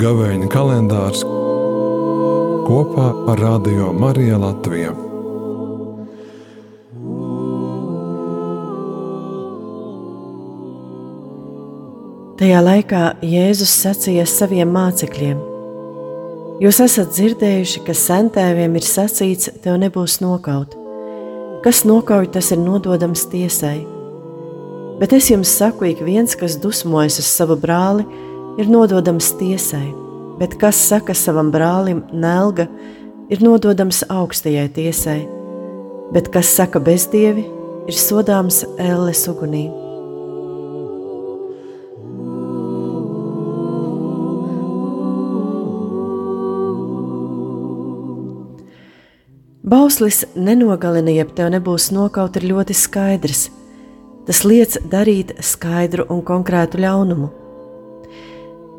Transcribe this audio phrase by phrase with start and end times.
[0.00, 1.24] Gavēņa kalendārs
[2.64, 4.94] kopā ar Radio Mariju Latviju.
[12.40, 15.44] Tajā laikā Jēzus sacīja saviem mācekļiem:
[16.64, 20.79] Jūs esat dzirdējuši, ka sentēviem ir sacīts, tev nebūs nokaut.
[21.60, 23.82] Kas nokauj, tas ir nododams tiesai.
[25.00, 28.06] Bet es jums saku, ik viens, kas dusmojas uz savu brāli,
[28.60, 29.90] ir nododams tiesai,
[30.40, 32.64] bet kas saka savam brālim, nelga,
[33.28, 35.20] ir nododams augstajai tiesai,
[36.16, 37.44] bet kas saka bezdievi,
[37.88, 39.79] ir sodāms ēles ugunī.
[49.70, 53.44] Bauslis nenogalina, ja tev nebūs nokaut, ir ļoti skaidrs.
[54.26, 57.28] Tas liec darīt skaidru un konkrētu ļaunumu.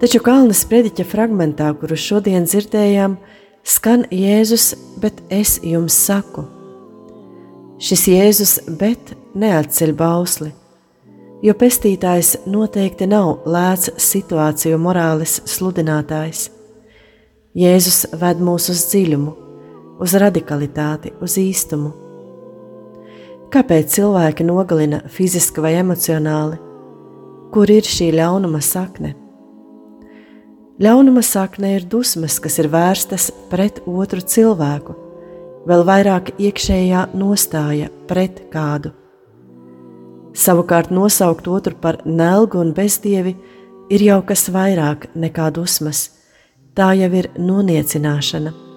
[0.00, 3.18] Taču Kalnas prediķa fragmentā, kuru šodien dzirdējām,
[3.62, 6.46] skan Jēzus, bet es jums saku.
[7.80, 10.50] Šis Jēzus bet neatceļ bausli,
[11.44, 16.48] jo pestītājs noteikti nav lēts situāciju morāles sludinātājs.
[17.54, 19.36] Jēzus ved mūs uz dziļumu,
[20.00, 21.92] uz radikalitāti, uz īstumu.
[23.50, 26.58] Kāpēc cilvēki nogalina fiziski vai emocionāli?
[27.50, 29.16] Kur ir šī ļaunuma sakne?
[30.80, 34.94] Ļaunuma sakne ir dusmas, kas ir vērstas pret otru cilvēku,
[35.68, 38.94] vēl vairāk iekšējā nostāja pret kādu.
[40.30, 43.34] Savukārt nosaukt otru par nelgu un bezdievi
[43.90, 46.06] ir jau kas vairāk nekā dusmas,
[46.72, 48.69] tā jau ir noniecināšana.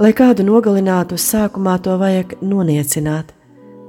[0.00, 3.34] Lai kādu nogalinātu, sākumā to vajag noniecināt,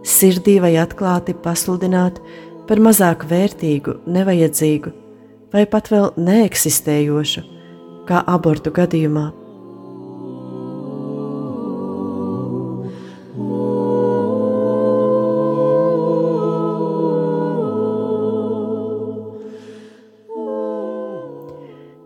[0.04, 2.20] sirdī vai atklāti pasludināt
[2.68, 4.92] par mazāk vērtīgu, nevajadzīgu
[5.54, 7.46] vai pat vēl neeksistējošu,
[8.10, 9.30] kā abortu gadījumā.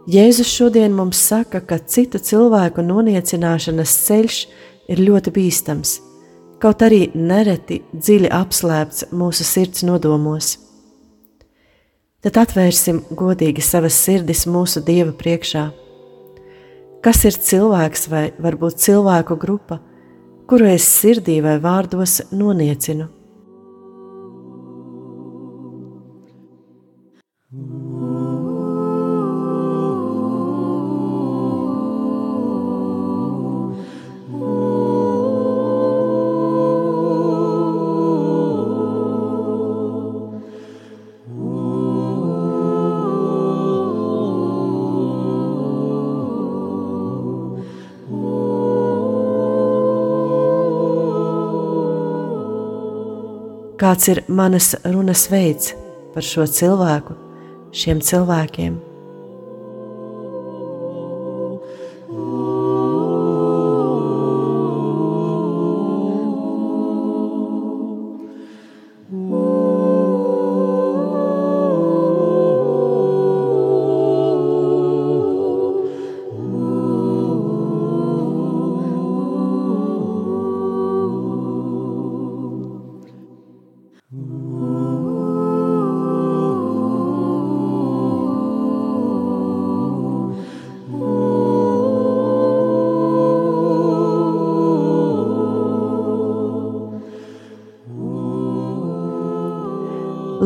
[0.07, 4.37] Jēzus šodien mums saka, ka citu cilvēku noniecināšanas ceļš
[4.87, 5.97] ir ļoti bīstams,
[6.63, 10.55] kaut arī nereti dziļi apslēpts mūsu sirds nodomos
[12.27, 15.67] tad atvērsim godīgi savas sirdis mūsu Dieva priekšā.
[17.05, 19.77] Kas ir cilvēks vai varbūt cilvēku grupa,
[20.49, 23.07] kuru es sirdī vai vārdos noniecinu?
[53.77, 55.73] Kāds ir manas runas veids
[56.13, 57.13] par šo cilvēku,
[57.77, 58.86] šiem cilvēkiem.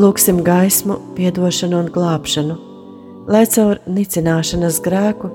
[0.02, 2.54] Lūksim gaismu, atdošanu un glābšanu,
[3.30, 5.28] lai caur nicināšanas grēku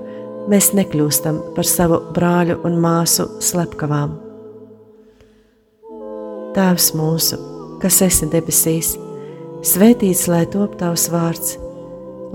[0.52, 4.12] mēs nekļūstam par savu brāļu un māsu slepkavām.
[6.58, 7.40] Tēvs mūsu,
[7.80, 8.92] kas esi debesīs,
[9.64, 11.56] svētīts lai top tavs vārds,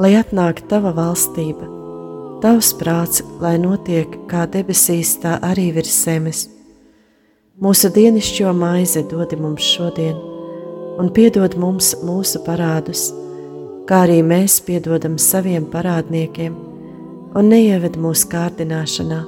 [0.02, 1.70] lai atnāktu tava valstība,
[2.42, 6.48] tavs prāts, lai notiek kā debesīs, tā arī virs zemes.
[7.62, 10.33] Mūsu dienascho maizi dod mums šodien
[11.00, 13.08] un piedod mums mūsu parādus,
[13.90, 16.56] kā arī mēs piedodam saviem parādniekiem,
[17.34, 19.22] un neieved mūsu kārdināšanā,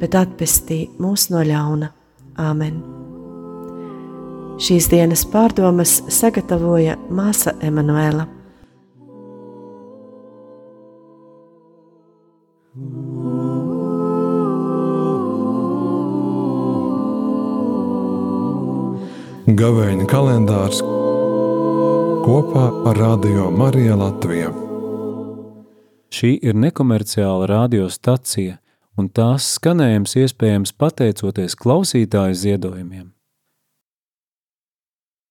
[0.00, 1.92] bet atpestī mūs no ļauna.
[2.40, 2.80] Āmen!
[4.60, 8.26] Šīs dienas pārdomas sagatavoja māsa Emanuela.
[19.58, 20.78] Gavēņa kalendārs
[22.22, 24.50] kopā ar Radio Mariju Latviju.
[26.14, 28.58] Šī ir nekomerciāla radiostacija,
[28.94, 33.08] un tās skanējums iespējams pateicoties klausītāju ziedojumiem.